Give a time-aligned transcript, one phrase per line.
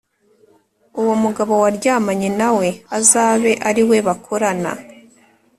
[1.01, 2.67] uwo mugabo waryamanye na we
[2.97, 4.71] azabe ari we bakorana